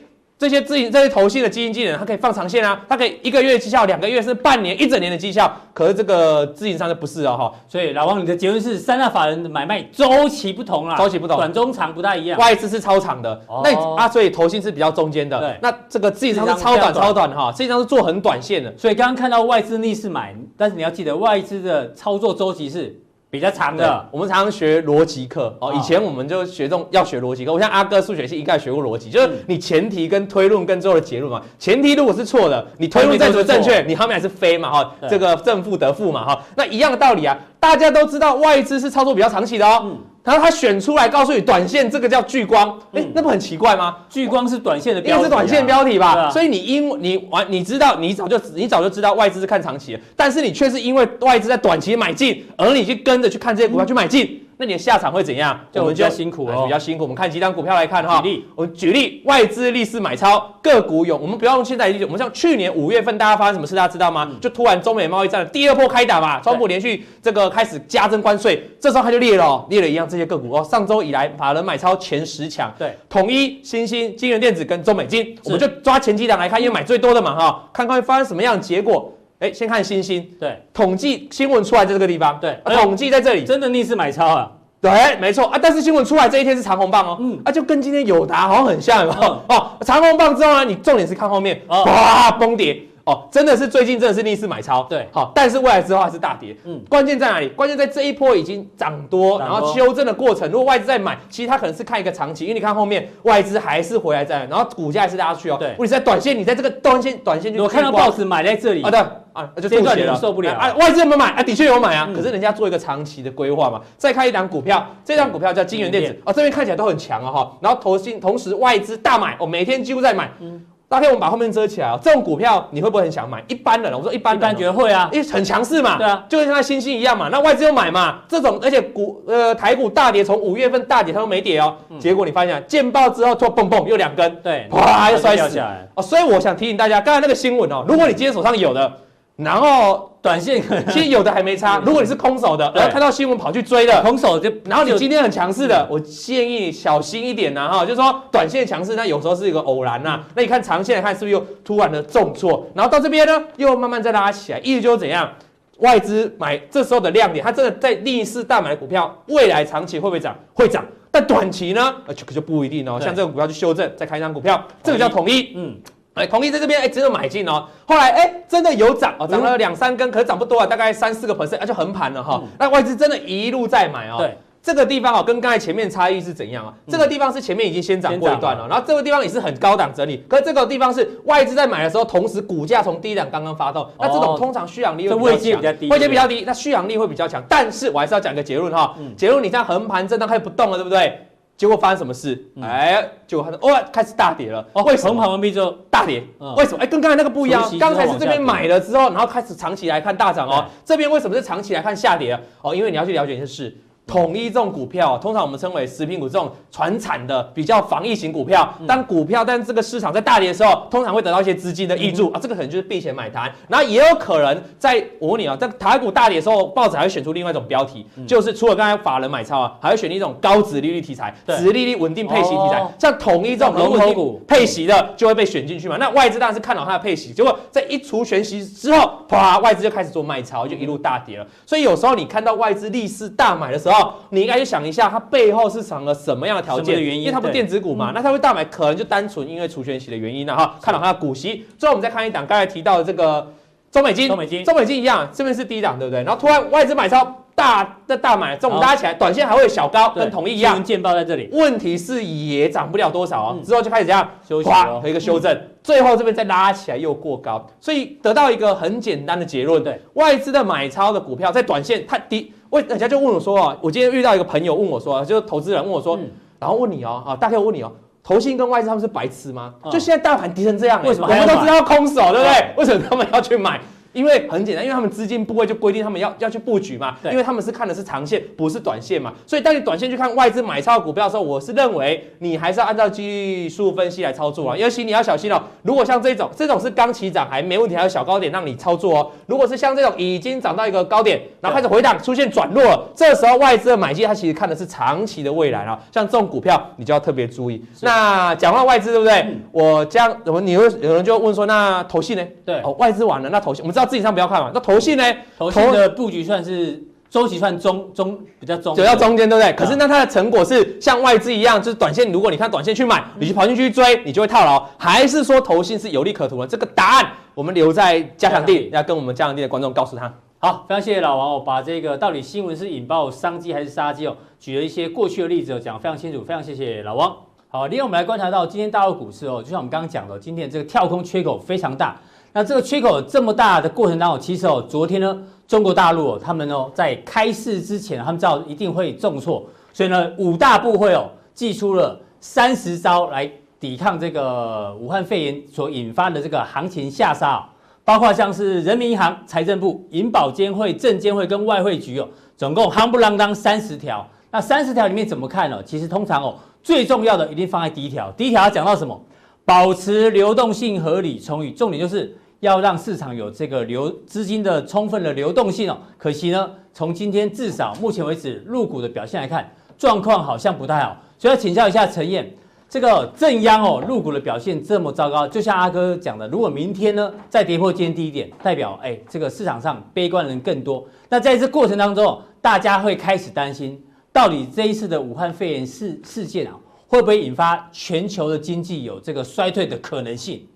[0.40, 5.52] 这些自营这些投信的基金经理人，他可以放长线啊，他可以一个月绩效，两个月是半年、一整年的绩效。
[5.74, 7.52] 可是这个自营商就不是哦，哈。
[7.66, 12.38] 所以老王，你的结论是三大法人的买卖周期不同啦，周期不同，短中长不大一样。
[12.38, 15.40] 外资是超长的，哦、那啊，所以投信是比较中间的。
[15.40, 18.72] 对，那这个自营商是超短、超短哈，自营商是做很短线的。
[18.78, 22.96] 所以刚刚看到外资逆势买，但是你要记得外资的操作周期是。
[23.30, 25.70] 比较长的，我们常常学逻辑课哦。
[25.74, 27.52] 以前我们就学这种要学逻辑课。
[27.52, 31.42] 我像阿哥数学系一概学过逻辑，就是你前提跟推论跟最后的结论嘛。
[31.58, 34.94] 前提如果是错的，你推论再怎么正确，你后面还是非嘛哈。
[35.10, 36.42] 这个正负得负嘛哈。
[36.56, 39.98] 那一样的道理啊，大家都知道外资是操作比较长期的哦。
[40.28, 43.96] 然后他选出来告诉你，短线这个叫聚光，哎，那不很奇怪吗？
[44.10, 46.30] 聚光是短线的标题，一是短线标题吧？
[46.30, 54.38] 所以你因你完，你知道，你早就你早就知道外资是看长期的，但是你却是因为外资在短期买进，而你去跟着去看这些股票去买进。
[54.60, 55.58] 那你的下场会怎样？
[55.70, 57.04] 就我们就要辛苦哦，比较辛苦。
[57.04, 58.20] 我们看几档股票来看哈。
[58.20, 63.76] 举例，我们举例，外资逆势买超个股有，我们不要用现在例子，我们像去年五月份，大家发生什么事？
[63.76, 64.28] 大家知道吗？
[64.40, 70.64] 就突然中美贸易战第二波开打嘛，川普连续这个开始加征关税，这时候它就裂了，裂了一样这些个股哦。
[70.64, 79.14] 上周以来，法人买超前十强，对，统一、新兴、金源电子跟中美金，我们就抓前几档来看，因为买最多的嘛哈，看看会发生什么样的结果。
[79.40, 84.50] 哎，先看星星，对，统计新闻出来在这个地方，对，统计在这里，真的逆势买超啊。
[84.80, 85.46] 对，没错。
[85.46, 89.42] 啊，但是新闻出来这一天是长红棒哦，嗯，啊，就跟今天友达好像很像，有没有？
[89.48, 97.48] 哦，长红棒之后呢，你重点是看后面，哇，崩跌，哦，真的是最近真的是逆势买超，对，好，但是未来之后还是大跌，嗯，关键在哪里？
[97.48, 109.00] 关键在这一波已经涨多，然后修正的过程，如果外资在买，其实它可能是看一个长期，因为你看后面外资还是回来在，然后股价还是拉出去哦，对，问题在短线，你在这个短线短线就我看到报纸买在这里，啊，对。
[109.34, 110.52] 啊，就这段你受不了。
[110.54, 110.72] 啊！
[110.74, 111.26] 外资有没有买？
[111.26, 111.40] 啊？
[111.44, 113.80] 的确有买啊，可是人家做一个长期的规划嘛。
[113.96, 116.20] 再看一档股票，这档股票叫金源电子。
[116.24, 117.52] 啊，这边看起来都很强啊哈。
[117.60, 120.28] 然后投信同时外资大买哦，每天几乎在买。
[120.40, 121.98] 嗯，大天我们把后面遮起来啊。
[122.02, 123.44] 这种股票你会不会很想买？
[123.46, 125.98] 一般人，我说一般，一般觉得会啊，因为很强势嘛。
[125.98, 127.28] 对啊，就跟像星星一样嘛。
[127.30, 128.20] 那外资又买嘛？
[128.26, 131.76] 这种而且股呃台股大跌，从五月份大跌它都没跌哦。
[131.98, 135.60] 结果你发现见报之后，突然蹦蹦又两根，对，啪又摔死
[135.94, 136.02] 哦。
[136.02, 138.90] 所以我想提醒大家，刚才那个新闻哦，如果你今天手上有的。
[139.38, 141.80] 然后短线 其实有的还没差。
[141.86, 150.20] 如果你是空手的，然后看到新闻跑去追的，空手就，然后你今天很强势的，我建议你小心一点呐哈，就是说短线强势，那有时候是一个偶然呐。
[150.34, 152.66] 那你看长线来看，是不是又突然的重挫？
[152.74, 155.32] 然后到这边呢，又慢慢再拉起来，意思就是怎样？
[155.78, 160.36] 外资买这时候的亮点，它真的在逆势大买股票，未来长期会不会涨？
[160.52, 161.94] 会涨，但短期呢？
[162.08, 162.98] 呃，就就不一定哦。
[163.00, 165.76] 像这个股票去修正，再开一张股票，这个叫统一，嗯。
[166.18, 167.66] 哎，同意在这边哎，真的买进哦。
[167.86, 172.42] 后来哎，真的有涨哦，涨了两三根，可是涨不多啊，大概三四个 percent，啊，就横盘了哈。
[172.58, 174.16] 那外资真的一路在买哦。
[174.18, 176.74] 对，这个地方哦，跟刚才前面差异是怎样啊？
[176.88, 187.42] 这个地方是前面已经先涨过一段了，然后这个地方也是很高档整理，可是这个地方是外资在买的时候，同时股价从低档刚刚发动，那这种通常续航力会比较低，位阶比较低，那续航力会比较强。
[187.48, 191.27] 但是我还是要讲一个结论哈，结论你这样横盘震荡开始不动了，对不对？
[191.58, 192.40] 结果发生什么事？
[192.62, 194.64] 哎，结果哦，开始大跌了。
[194.72, 195.08] 哦，为什么？
[195.08, 196.22] 横盘完毕之后大跌？
[196.56, 196.78] 为什么？
[196.78, 197.68] 哎，跟刚才那个不一样。
[197.80, 200.64] 刚才是这边买了之后，然后开始长期来看大涨哦。
[200.84, 202.38] 这边为什么是长期来看下跌？
[202.62, 203.76] 哦，因为你要去了解一件事。
[204.08, 208.66] 统一这种股票，通常我们称为食品股，这种传产的比较防疫型股票。
[208.86, 213.52] 当股票，但这个市场在大跌的时候，通常会得到一些资金的挹注啊，这个可能就是避险买单。
[213.68, 225.98] 然后也有可能在我问你啊，在台股大跌的时候，报纸还会选出另外一种标题，就是除了刚才法人买超啊，还会选一种高值利率题材，值利率稳定配息题材，像统一这种龙头股配息的就会被选进去嘛。
[225.98, 231.46] 那外资当然是看好它的配息，结果在一除权息之后，啪，外资就开始做卖超，就一路大跌了。
[231.66, 233.97] 所以有时候你看到外资逆势大买的时候，
[234.30, 234.78] 你应该去想。
[234.88, 237.22] 一下它背后是藏了什么样的条件的原因？
[237.22, 240.76] 因为它不是电子股嘛，那它会大买，可能就单纯因为除权息的原因呢哈。
[240.80, 243.46] 看到它的股息，最后我们再看一档，刚才提到的这个
[243.90, 246.22] 中美金，中美金，中美金一样，这边是低档，对不对？
[246.22, 251.50] 然后突然外资买超大的大买，这种拉起来，短线还会有小高，跟统一一样，见报在这里。
[251.52, 262.54] 问题是也涨不了多少哦，之后就开始这样休息，哇，有一个修正，最后这边再拉起来又过高，所以得到一个很简单的结论：对，外资的买超的股票在短线它低。
[262.70, 266.18] 问人家就问我说啊，我今天遇到一个朋友问我说，就是投资人问我说，
[266.58, 269.74] 然后问你哦，啊，大概我问你哦，投信跟外资他们是白痴吗？
[269.90, 271.26] 就现在大盘跌成这样，为什么？
[271.26, 272.74] 我们都知道空手，对不对？
[272.76, 273.80] 为什么他们要去买？
[274.18, 279.32] 因为很简单，因为他们资金部位就规定他们要要去布局嘛，因为他们是看的是长线，不是短线嘛。
[279.46, 284.76] 所以当你短线去看外资买超股票的时候，我是认为你还是要按照技术分析来操作啊。
[284.76, 289.30] 尤其你要小心哦，如果像这种这种是刚起涨还没问题，还有小高点让你操作哦。
[289.46, 295.96] 如果是像这种已经涨到一个高点，然后开始回档出现转弱了，这时候外资的买进，它其实看的是长期的未来啊。
[296.12, 297.80] 像这种股票，你就要特别注意。
[298.00, 299.34] 那讲到外资，对不对？
[299.42, 302.44] 嗯、我将我你会有人就问说，那投信呢？
[302.64, 304.72] 对，哦，外资完了，那投信我们知道自己上不要看嘛。
[304.74, 305.22] 那投信呢？
[305.56, 309.70] 投信的布局算是周期算中中比较中，走到中间，对不对？
[309.70, 316.66] 嗯、可是那它的成果是像外资一样，就是短线，如果你看短线去买，你去跑进去追，你就会套牢，还是说投信是有利可图的？
[316.66, 320.32] 这个答案我们留在加强地，要跟我们加强地的观众告诉他。
[320.60, 327.36] 好，非常谢谢老王哦，把这个到底新闻是引爆商机还是杀机哦，举了一些过去的例子讲得非常清楚，非常谢谢老王。
[327.68, 332.16] 好，另外我们来观察到今天大陆股市哦，就像我们刚刚讲的，今天这个跳空缺口非常大。
[332.58, 347.64] 那这个缺口这么大的过程当中，其实哦，昨天呢，中国大陆哦，他们哦在开市之前，他们知道一定会重挫，所以呢，五大部会哦，祭出了三十招来抵抗这个武汉肺炎所引发的这个行情下杀。
[348.04, 354.26] 包括像是人民银行、财政部、银保监会、证监会跟外汇局哦，总共夯不啷当三十条。
[354.50, 355.80] 那三十条里面怎么看呢？
[355.84, 358.32] 其实通常哦，最重要的一定放在第一条。
[358.32, 359.16] 第一条要讲到什么？
[359.64, 365.98] 保持流动性合理充裕，重点就是要让市场有这个流资金的充分的流动性哦。
[366.16, 371.16] 可惜呢，从今天至少目前为止入股的表现来看，状况好像不太好。
[371.38, 372.52] 所以要请教一下陈燕。
[372.90, 381.06] 这个正央哦，入股的表现这么糟糕，就像阿哥讲的，如果明天呢再跌破今天低点，代表哎，这个市场上悲观人更多。
[381.28, 386.72] 那在这过程当中，大家会开始担心，到底这一次的武汉肺炎事事件啊，
[387.06, 390.66] 会不会引发全球的经济有这个衰退的可能性？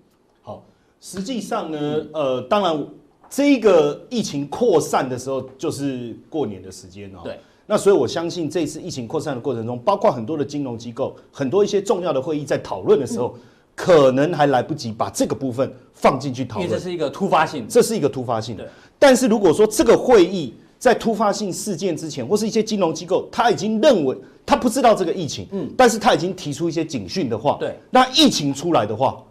[1.03, 2.87] 好，实际上呢，呃，当然
[3.29, 7.19] 这个疫情扩散的时候，就是过年的时间哦。
[7.23, 7.37] 对。
[7.65, 13.35] 那所以，我相信这次疫情扩散的过程中，包括很多的金融机构，很多一些重要的会议在讨论的时候，
[13.73, 16.67] 可能还来不及把这个部分放进去讨论。
[16.67, 18.69] 因为这是一个突发性，这是一个突发性的。
[18.99, 29.23] 但是如果说这个会议在突发性事件之前，或是一些金融机构他已经认为他不知道这个疫情，嗯，但是他已经提出一些警讯的话，对，那疫情出来的话，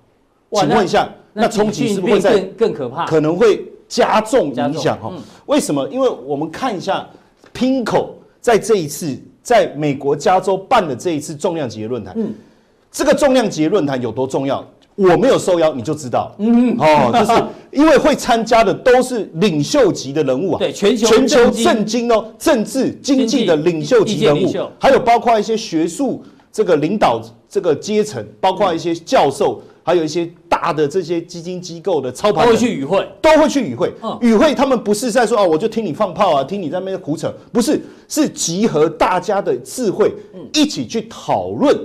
[0.53, 3.07] 请问一下，那冲击是不是会在更更可怕？
[3.07, 5.13] 可能会加重影响哈？
[5.47, 5.89] 为什么？
[5.89, 7.07] 因为我们看一下
[7.55, 8.07] PIMCO。
[8.43, 12.35] 在这一次，在美国加州办的这一次重量级的论坛，嗯，
[12.91, 14.69] 这个重量级论坛有多重要？
[14.97, 29.63] 我没有受邀，你就知道，嗯，哦，就是 因为会参加的都是领袖级的人物啊，对，全球全球政经哦，政治经济的领袖级人物，还有包括一些学术这个领导这个阶层，包括一些教授。
[29.85, 30.31] 还有一些
[30.63, 33.93] 大的这些基金机构的操盘都会去与会，都会去与会。
[34.01, 40.15] 嗯，与会他们不是在说啊，我就听你放炮啊，听你在那边胡扯，不是，是集合大家的智慧，
[40.55, 41.77] 一起去讨论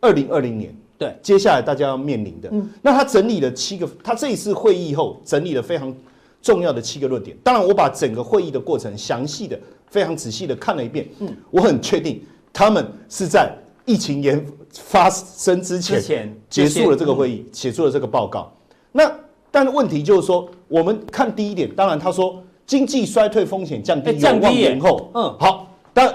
[0.00, 2.48] 二零二零年对接下来大家要面临的。
[2.52, 5.92] 嗯，那他整理了七个，他这一次会议后整理了非常
[6.40, 7.36] 重要的七个论点。
[7.42, 11.08] 当然，我把整个会议的过程详细的、非常仔细的看了一遍。
[11.18, 12.22] 嗯，我很确定
[12.52, 13.52] 他们是在。
[13.86, 18.50] 疫情研发生之前，结束了这个会议，写出了这个报告。
[18.92, 19.12] 那
[19.50, 25.10] 但问题就是说，我们看第一点，当然他说经济衰退风险降低，有望延后。
[25.14, 25.68] 嗯，好。
[25.92, 26.12] 但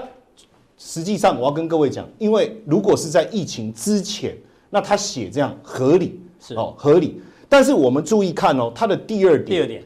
[0.76, 4.36] 实际上我要跟各位讲，因为如果是在疫情之前，
[4.68, 7.20] 那他写这样合理是哦合理。
[7.48, 9.82] 但是我们注意看哦，他的第二点，第二点，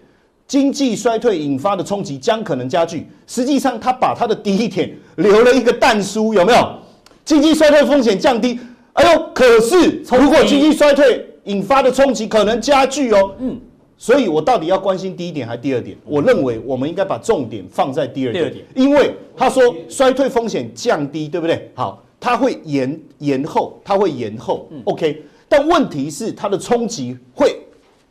[0.47, 3.07] 经济衰退引发的冲击将可能加剧。
[3.27, 6.79] 实际上他把他的第一点留了一个淡书，有没有？
[7.25, 8.59] 经济衰退风险降低，
[8.93, 13.59] 哎呦，可是如果经济衰退引发的冲击可能加剧哦，嗯，
[13.97, 15.97] 所以我到底要关心第一点还是第二点？
[16.05, 21.71] 我认为我们应该把重点放在第二点，因为他说衰退风险降低，对不对？
[21.75, 27.57] 好，它会延延后，它会延后，嗯，OK，但问题是它的冲击会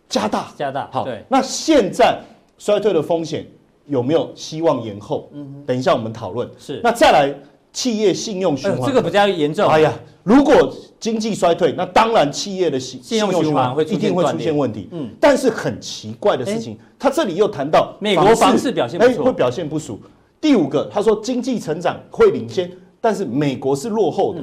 [0.10, 2.20] 加大，加大，好，那现在
[2.58, 3.46] 衰退的风险
[3.86, 5.30] 有没有希望延后？
[5.34, 7.34] 嗯，等一下我们讨论，是，那再来。
[7.74, 9.68] 企业信用循环、呃，这个比较严重。
[9.68, 14.88] 哎呀，如果经济衰退，那当然企业的信信用循环会一定会出现问题。
[14.92, 20.00] 嗯，但是很奇怪的事情，他这里又谈到美国房市表现不错，会表现不俗。
[20.40, 24.42] 第五个，他说经济成长会领先，但是美国是落后的。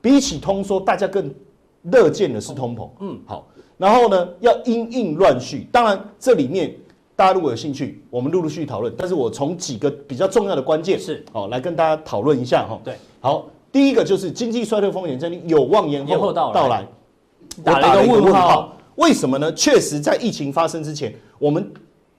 [0.00, 1.34] 比起通缩，大家更
[1.82, 2.88] 乐见的是通膨。
[3.00, 6.74] 嗯，好，然后呢，要因应乱序，当然这里面。
[7.16, 8.94] 大家如果有兴趣，我们陆陆续续讨论。
[8.96, 12.78] 但是我从几个比较重要的关键是，哦来跟大家讨论一下哈。
[12.84, 16.86] 对，好，第一个就是经济衰退风险真的有望延后到来，
[17.64, 18.76] 我打了一个问号。
[18.96, 19.52] 为什么呢？
[19.52, 21.70] 确实在疫情发生之前，我们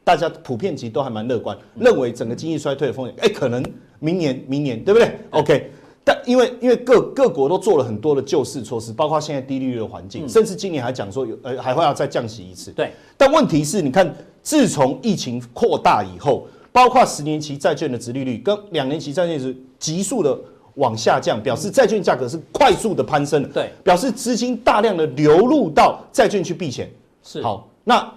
[0.04, 3.64] 大家普遍其实都还蛮乐观，认为整个经济衰退的风险，哎，可能
[4.00, 5.72] 明年明年对不对？OK，
[6.04, 12.72] 但因为因为各各国都做了很多的救市措施，包括现在低利率的环境，甚至今年还讲说有呃还会要再降息一次。
[12.72, 14.16] 对，但问题是，你看
[14.48, 20.40] 自从疫情扩大以后，包括十年期债券的殖利率跟两年期债券是急速的
[20.76, 23.50] 往下降，表示债券价格是快速的攀升的。
[23.50, 26.90] 对，表示资金大量的流入到债券去避险。
[27.22, 28.10] 是，好，那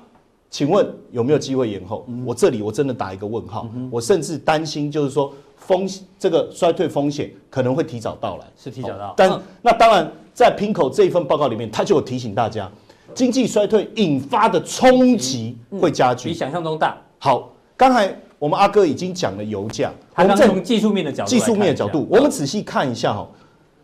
[0.49, 2.05] 请问有没有机会延后？
[2.07, 3.69] 嗯、我这里我真的打一个问号。
[3.75, 5.85] 嗯、我甚至担心，就是说风
[6.17, 8.47] 这个衰退风险可能会提早到来。
[8.57, 9.15] 是提早到。
[9.17, 12.71] 但、嗯、那当然，在 PINKO 这一份报告里面，他就有提醒大家，
[13.15, 16.97] 经济衰退引发的冲击会加剧，比想象中大。
[17.19, 18.17] 好，刚才。
[18.41, 23.29] 我们阿哥已经讲了油价，我们从技术面的角度，技术面的角度，我们仔细看一下哈。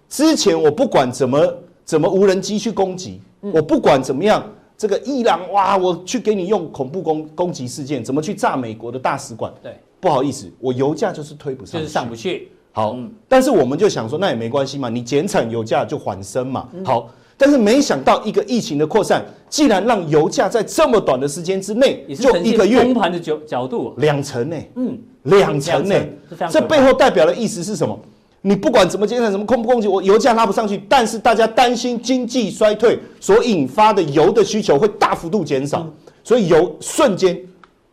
[0.09, 4.43] 之前我不管怎么怎么无人机去攻击，我不管怎么样，
[4.75, 9.53] 这个伊朗哇，我去给你用恐怖攻攻击事件，怎么去炸美国的大使馆？
[9.62, 12.49] 对，不好意思，我油价就是推不上，就是上不去。
[12.73, 12.97] 好，
[13.29, 16.67] 但是我们就想说，那也没关系嘛，你减产，油价就缓升嘛。
[16.83, 17.11] 好。
[17.38, 24.57] 但是没想到一个疫情的扩散，竟然让油价在这么短的时间之内，就一个月崩盘的角角度两成呢？
[24.77, 25.94] 嗯，两成呢？
[26.51, 27.99] 这背后代表的意思是什么？
[28.40, 35.87] 你不管怎么减产，怎么控不控制，我油价拉不上去，但是大家担心经济衰退所引发的油的需求会大幅度减少，
[36.25, 37.38] 所以油瞬间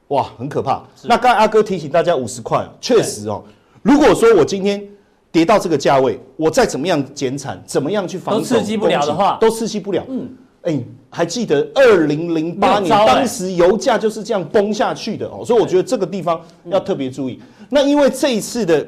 [0.08, 0.82] 哇很可怕。
[1.04, 3.44] 那刚才阿哥提醒大家五十块，确实哦，
[3.82, 4.82] 如果说我今天。
[5.34, 10.06] 跌到这个价位，我再怎么样减产，怎么样去防守，都刺激不了的话，都刺激不了。
[10.08, 10.30] 嗯，
[10.62, 17.42] 哎，还记得二零零八年当时油价就是这样崩下去的哦，所以我觉得这个地方要特别注意。
[17.68, 18.88] 那因为这一次的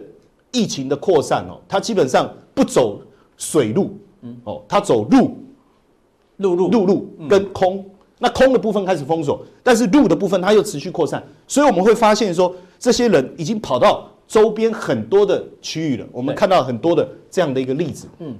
[0.52, 3.02] 疫情的扩散哦，它基本上不走
[3.38, 5.36] 水路，嗯，哦，它走陆
[6.38, 7.84] 陆路陆路跟空，
[8.20, 14.08] 那空的部分开始封锁，但是陆的部分它又持续扩散，所以我们会发现说，这些人已经跑到。
[14.28, 18.08] 周边很多的区域了，我们看到很多的这样的一个例子。
[18.20, 18.36] 嗯，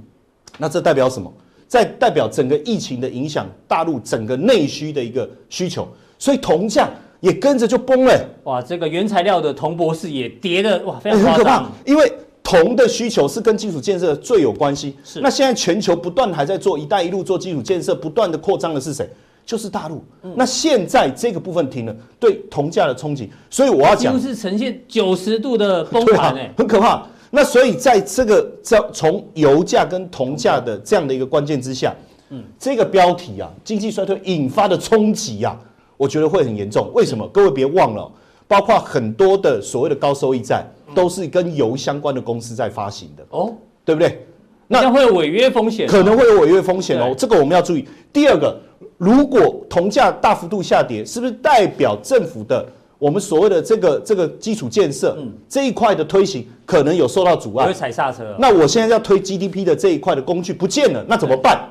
[0.58, 1.32] 那这代表什么？
[1.68, 5.88] 在代表整个疫情的影响，大陆整个内需的一个需求，
[6.20, 8.30] 所以铜价也跟着就崩了。
[8.44, 11.68] 哇，这个原材料的铜博士也跌的哇，非常很可怕。
[11.84, 12.12] 因为
[12.44, 14.96] 铜的需求是跟基础建设最有关系。
[15.04, 15.20] 是。
[15.22, 19.10] 那现在全球不断还在做“一带一路”做基础建设，不断的扩张的是谁？
[19.46, 20.04] 就是大陆，
[20.36, 27.06] 那现在这个部分停了，对铜价的冲击，所以我要讲，就是呈现九十度的 崩盘，哎，很可怕。
[27.30, 31.94] 那所以在这个在从油价跟铜价的这样的一个关键之下，
[32.30, 35.56] 嗯，这个标题啊，经济衰退引发的冲击啊，
[35.96, 36.90] 我觉得会很严重。
[36.96, 37.28] 为什么？
[37.28, 38.12] 各位别忘了，
[38.48, 43.54] 包括很多的所谓的高收益债，都是跟油相关的公司在发行的，哦，
[43.84, 44.26] 对不对？
[44.68, 47.88] 那会有违约风险，可能会有违约风险哦，这个我们要注意。
[48.12, 48.60] 第二个。
[48.98, 52.66] 如果铜价大幅度下跌，是不是代表政府的
[52.98, 58.36] 我们所谓的这个这个基础建设，嗯，这一块的推行可能有受到阻碍，会踩刹车。
[58.40, 61.68] 那我现在要推 GDP 的这一块的工具不见了，那怎么办？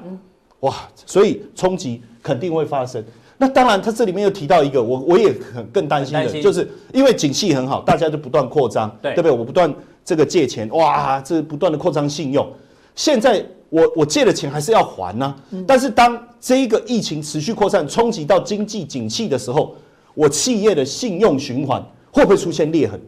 [0.61, 0.75] 哇，
[1.07, 3.03] 所以冲击肯定会发生。
[3.39, 9.31] 那当然，他这里面又提到一个，我我也很更担心的，就是因为景气很好，大家就不断扩张，对不对？
[9.31, 12.47] 我不断这个借钱，哇，这不断的扩张信用，
[12.95, 13.43] 现在。
[13.75, 19.75] 我我借的钱还是要还呢、啊，但是当这一个疫情持续扩散，冲击到经济景气的时候，
[20.15, 23.01] 我企业的信用循环会不会出现裂痕？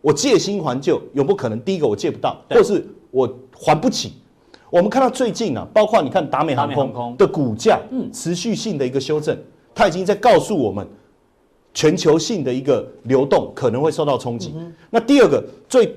[0.00, 1.60] 我借新还旧有不可能？
[1.62, 3.28] 第一个我借不到，或是我
[3.60, 4.12] 还不起。
[4.70, 7.80] 我们看到最近啊，包括你看达美航空的股价，
[8.12, 9.36] 持续性的一个修正，
[9.74, 10.86] 它已经在告诉我们，
[11.72, 14.54] 全球性的一个流动可能会受到冲击。
[14.90, 15.92] 那第二个最。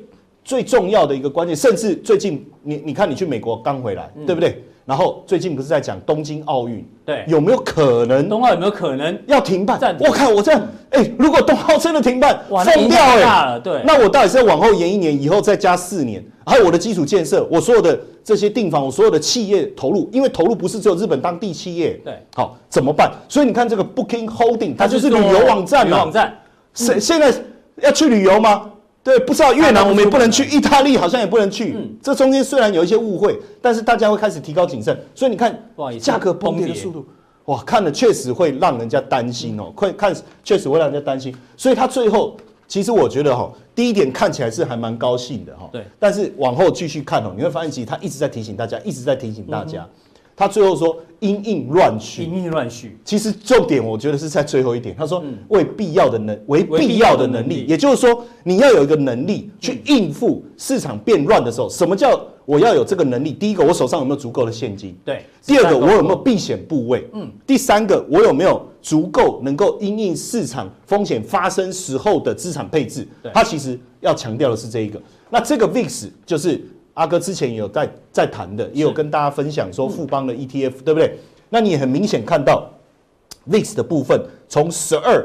[0.48, 4.64] 最重要的一个关键，甚至最近你你看，你去美国刚回来，嗯、对不对？
[4.86, 8.30] 然后最近不是在讲东京奥运，对，有没有可能？
[8.30, 9.78] 冬奥有没有可能要停办？
[10.00, 16.24] 我看我这样，哎、欸，如果冬奥真的停办，疯掉哎、欸，对，那我到底是要往后延一年，以后再加四年？
[16.46, 23.12] 还有我的基础建设，我所有的这些订房，我所有的企业投入，因为投入不是只有日本当地企业，对，好怎么办？
[23.28, 26.34] 所以你看这个 Booking Holding，它就是旅游网站嘛，网站，
[26.74, 27.34] 现、嗯、现在
[27.82, 28.72] 要去旅游吗？
[29.08, 31.74] 对，不知道越南我们也不能去，意大利好像也不能去。
[31.78, 35.00] 嗯，这中间虽然有一些误会，但是大家会开始提高谨慎。
[35.16, 35.58] 所以你看，
[35.98, 37.06] 价格崩跌的速度，
[37.46, 39.72] 哇，看了确实会让人家担心哦。
[39.74, 40.14] 会看，
[40.44, 41.34] 确实会让人家担心。
[41.56, 42.36] 所以他最后，
[42.68, 45.70] 其实我觉得哈，第一点看起来是还蛮高兴的哈。
[45.72, 45.86] 对。
[45.98, 49.88] 但是往后继续看哦，你会发现其实他一直在提醒大家，一直在提醒大家，
[50.38, 52.96] 他最后说因应乱序，因应乱序。
[53.04, 61.68] 其实重点我觉得是在最后一点，他说为必要的能为必要的能力，也就是说你要有一个能力去应付市场变乱的时候。
[61.68, 63.34] 什么叫我要有这个能力？
[63.34, 64.96] 第一个，我手上有没有足够的现金？
[65.04, 65.26] 对。
[65.44, 67.10] 第二个，我有没有避险部位？
[67.14, 67.32] 嗯。
[67.48, 73.08] 第三个，我有没有足够能够因应市场风险发生时候的资产配置？
[73.24, 73.32] 对。
[73.34, 75.02] 他其实要强调的是这一个。
[75.32, 76.64] 那这个 VIX 就是。
[76.98, 81.16] 阿哥之前有在在谈的，也有跟大家分享说富邦的 ETF，对不对？
[81.48, 82.68] 那你很明显看到
[83.48, 84.20] VIX 的部分
[84.50, 85.24] 从十二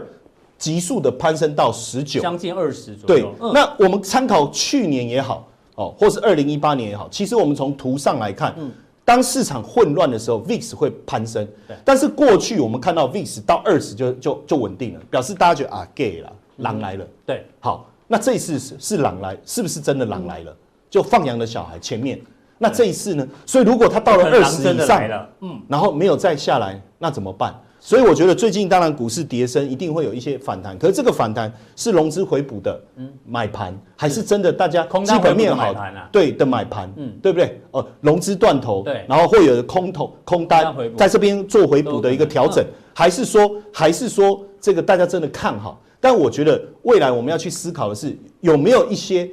[0.59, 3.35] 急速的攀升到十九，将近二十左右。
[3.41, 8.55] 对，那我们参考去年也好，哦，或是二零一八年也好，其实我们从图上来看，
[9.03, 11.49] 当市场混乱的时候，VIX 会攀升。
[11.83, 17.07] 但是过去我们看到 VIX 到二十就就就稳定了，表示大家觉得啊，gay 了，狼来了。
[17.25, 20.57] 对，好，那这一次是是狼来，是不是真的狼来了？
[20.93, 22.21] 就放羊的小孩前面，
[22.59, 23.27] 那这一次呢？
[23.47, 25.03] 所以如果他到了二十以上，
[25.41, 27.59] 嗯，然后没有再下来，那怎么办？
[27.81, 30.79] 所以我觉得最近当然股市跌升，一定会有一些反弹。
[30.79, 32.79] 可是这个反弹是融资回补的
[33.27, 35.75] 买盘，还是真的大家基本面好
[36.13, 36.93] 对的买盘？
[36.97, 37.59] 嗯，对不对？
[37.71, 42.63] 哦，融资断头，对，然后会有空头空单在这边做回补的一个调整，
[42.93, 45.81] 还是说还是说这个大家真的看好？
[45.99, 49.27] 但我觉得未来我们要去思考的是有没有一些。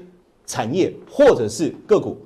[0.50, 2.18] 产业或者是个股，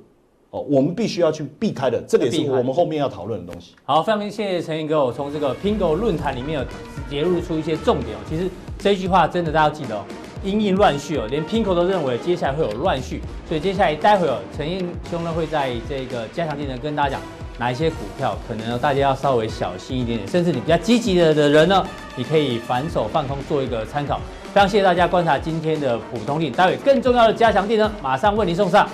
[0.51, 3.73] 哦，我们必须要去避开的，这个也是我们后面要讨论的东西。
[3.83, 6.65] 好，非常谢谢陈昕哥，我从这个 Pingo 论坛里面有
[7.09, 8.19] 揭露出一些重点哦。
[8.29, 8.49] 其实
[8.79, 10.05] 这句话真的大家要记得哦，
[10.41, 17.21] 因应乱序哦，连 Pingo 都认为接下来会有乱序，所以接下来待会儿陈昕兄呢会在这个加强錠呢跟大家讲
[17.59, 24.21] 哪一些股票可能大家要稍微小心一点点，甚至你比较积极的的人呢，你可以反手放空做一个参考。
[24.53, 28.87] 非常谢谢大家观察今天的普通錠，待会更重要的加强錠呢，马上为您送上。